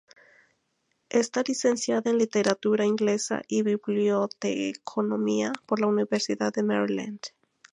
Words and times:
Está 1.09 1.43
licenciada 1.47 2.09
en 2.09 2.17
literatura 2.17 2.85
inglesa 2.87 3.43
y 3.47 3.61
biblioteconomía, 3.61 5.53
por 5.67 5.79
la 5.79 5.85
Universidad 5.85 6.51
de 6.51 6.63
Maryland. 6.63 7.21